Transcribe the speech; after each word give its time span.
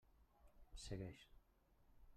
Segueix. 0.85 1.21